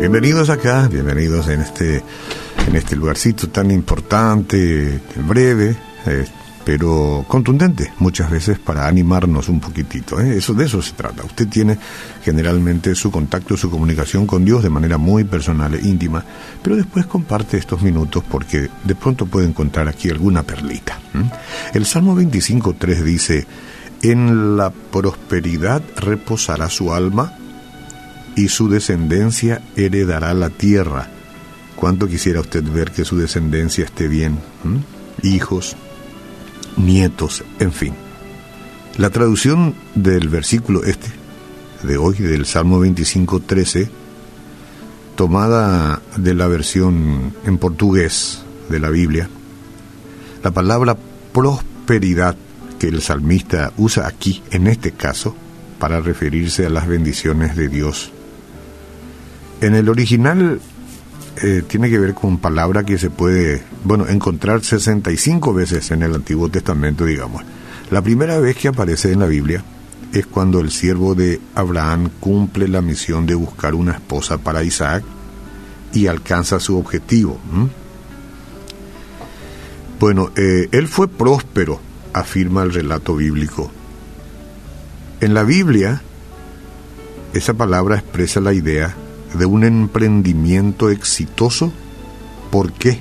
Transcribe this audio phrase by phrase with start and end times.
[0.00, 2.02] Bienvenidos acá, bienvenidos en este,
[2.66, 6.26] en este lugarcito tan importante, breve, eh,
[6.64, 10.20] pero contundente muchas veces para animarnos un poquitito.
[10.20, 10.36] ¿eh?
[10.36, 11.24] Eso de eso se trata.
[11.24, 11.78] Usted tiene
[12.24, 16.24] generalmente su contacto, su comunicación con Dios de manera muy personal e íntima,
[16.62, 20.98] pero después comparte estos minutos porque de pronto puede encontrar aquí alguna perlita.
[21.74, 23.46] El Salmo 25.3 dice,
[24.02, 27.36] en la prosperidad reposará su alma
[28.36, 31.08] y su descendencia heredará la tierra.
[31.76, 34.38] ¿Cuánto quisiera usted ver que su descendencia esté bien?
[35.22, 35.76] Hijos,
[36.76, 37.94] nietos, en fin.
[38.96, 41.08] La traducción del versículo este,
[41.82, 43.90] de hoy, del Salmo 25, 13,
[45.16, 49.28] tomada de la versión en portugués de la Biblia,
[50.42, 50.96] la palabra
[51.32, 52.36] prosperidad
[52.80, 55.36] que el salmista usa aquí, en este caso,
[55.78, 58.10] para referirse a las bendiciones de Dios.
[59.60, 60.60] En el original
[61.42, 66.14] eh, tiene que ver con palabra que se puede, bueno, encontrar 65 veces en el
[66.14, 67.44] Antiguo Testamento, digamos.
[67.90, 69.62] La primera vez que aparece en la Biblia
[70.14, 75.04] es cuando el siervo de Abraham cumple la misión de buscar una esposa para Isaac
[75.92, 77.38] y alcanza su objetivo.
[79.98, 81.78] Bueno, eh, él fue próspero,
[82.12, 83.70] afirma el relato bíblico.
[85.20, 86.02] En la Biblia,
[87.32, 88.94] esa palabra expresa la idea
[89.34, 91.72] de un emprendimiento exitoso.
[92.50, 93.00] ¿Por qué?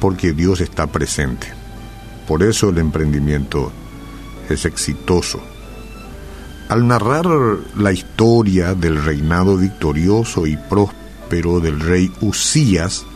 [0.00, 1.48] Porque Dios está presente.
[2.28, 3.72] Por eso el emprendimiento
[4.48, 5.40] es exitoso.
[6.68, 7.26] Al narrar
[7.76, 13.06] la historia del reinado victorioso y próspero del rey Usías,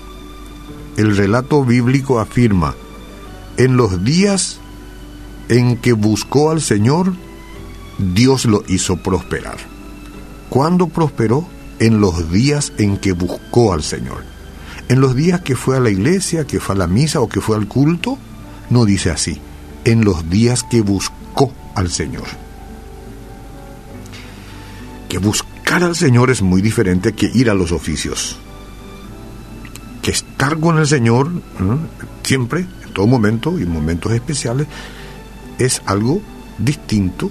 [0.96, 2.74] el relato bíblico afirma,
[3.58, 4.61] en los días
[5.48, 7.14] en que buscó al Señor,
[7.98, 9.56] Dios lo hizo prosperar.
[10.48, 11.46] ¿Cuándo prosperó?
[11.82, 14.22] en los días en que buscó al Señor.
[14.88, 17.40] En los días que fue a la iglesia, que fue a la misa o que
[17.40, 18.18] fue al culto,
[18.70, 19.40] no dice así.
[19.84, 22.26] En los días que buscó al Señor.
[25.08, 28.38] Que buscar al Señor es muy diferente que ir a los oficios.
[30.02, 31.32] Que estar con el Señor
[32.22, 34.68] siempre, en todo momento y en momentos especiales,
[35.64, 36.20] es algo
[36.58, 37.30] distinto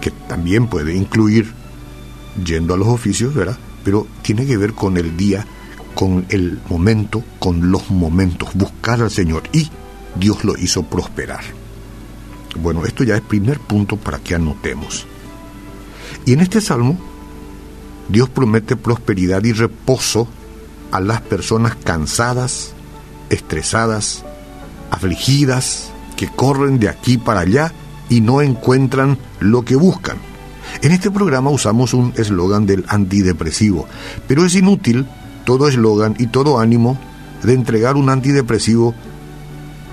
[0.00, 1.52] que también puede incluir
[2.44, 3.58] yendo a los oficios, ¿verdad?
[3.84, 5.46] Pero tiene que ver con el día,
[5.94, 9.70] con el momento, con los momentos, buscar al Señor y
[10.16, 11.44] Dios lo hizo prosperar.
[12.60, 15.06] Bueno, esto ya es primer punto para que anotemos.
[16.26, 16.98] Y en este salmo,
[18.08, 20.28] Dios promete prosperidad y reposo
[20.90, 22.74] a las personas cansadas,
[23.30, 24.24] estresadas,
[24.90, 25.91] afligidas,
[26.22, 27.72] que corren de aquí para allá
[28.08, 30.18] y no encuentran lo que buscan.
[30.80, 33.88] En este programa usamos un eslogan del antidepresivo,
[34.28, 35.08] pero es inútil
[35.44, 36.96] todo eslogan y todo ánimo
[37.42, 38.94] de entregar un antidepresivo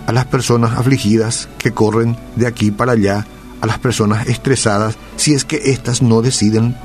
[0.06, 3.26] a las personas afligidas que corren de aquí para allá,
[3.60, 6.76] a las personas estresadas, si es que éstas no deciden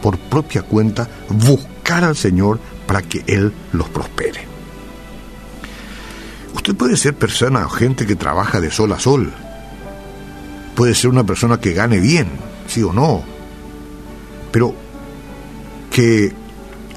[0.00, 4.33] por propia cuenta buscar al Señor para que Él los prospere.
[6.74, 9.32] Puede ser persona o gente que trabaja de sol a sol.
[10.74, 12.28] Puede ser una persona que gane bien,
[12.66, 13.34] sí o no
[14.54, 14.72] pero
[15.90, 16.32] que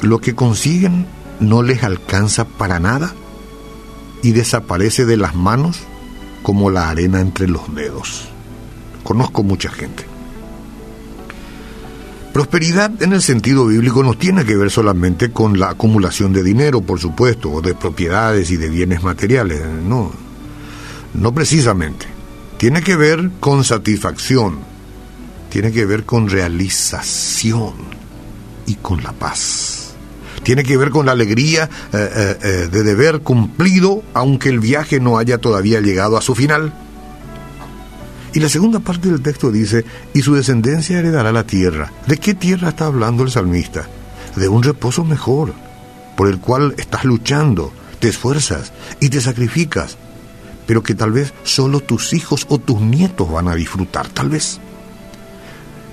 [0.04, 1.08] lo que consiguen
[1.40, 3.16] no les alcanza para nada
[4.22, 5.80] y desaparece de las manos
[6.44, 8.30] como la arena entre los dedos.
[9.04, 10.06] Conozco mucha gente.
[12.38, 16.81] Prosperidad en el sentido bíblico no tiene que ver solamente con la acumulación de dinero,
[16.81, 20.12] por supuesto, o de propiedades y de bienes materiales, no,
[21.16, 22.06] no precisamente.
[22.58, 24.59] Tiene que ver con satisfacción,
[25.50, 27.74] tiene que ver con realización
[28.68, 29.96] y con la paz.
[30.44, 35.00] Tiene que ver con la alegría eh, eh, eh, de deber cumplido, aunque el viaje
[35.00, 36.72] no haya todavía llegado a su final.
[38.38, 39.84] Y la segunda parte del texto dice,
[40.14, 41.92] y su descendencia heredará la tierra.
[42.06, 43.89] ¿De qué tierra está hablando el salmista?
[44.36, 45.56] De un reposo mejor,
[46.16, 49.98] por el cual estás luchando, te esfuerzas y te sacrificas,
[50.68, 54.60] pero que tal vez solo tus hijos o tus nietos van a disfrutar, tal vez.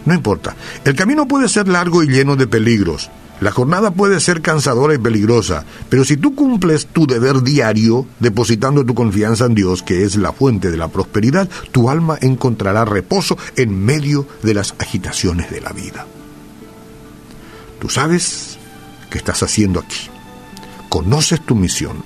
[0.04, 0.54] No importa.
[0.84, 3.08] El camino puede ser largo y lleno de peligros.
[3.40, 8.84] La jornada puede ser cansadora y peligrosa, pero si tú cumples tu deber diario, depositando
[8.84, 13.36] tu confianza en Dios, que es la fuente de la prosperidad, tu alma encontrará reposo
[13.56, 16.06] en medio de las agitaciones de la vida.
[17.80, 18.56] Tú sabes
[19.10, 20.08] qué estás haciendo aquí.
[20.88, 22.04] Conoces tu misión.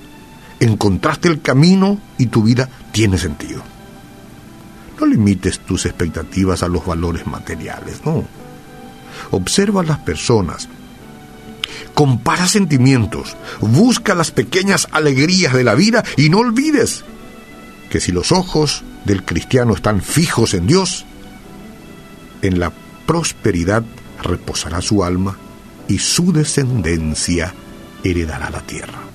[0.59, 3.61] Encontraste el camino y tu vida tiene sentido.
[4.99, 8.25] No limites tus expectativas a los valores materiales, no.
[9.31, 10.67] Observa a las personas,
[11.99, 17.03] compara sentimientos, busca las pequeñas alegrías de la vida y no olvides
[17.89, 21.03] que si los ojos del cristiano están fijos en Dios,
[22.41, 22.71] en la
[23.05, 23.83] prosperidad
[24.23, 25.35] reposará su alma
[25.89, 27.53] y su descendencia
[28.01, 29.08] heredará la tierra.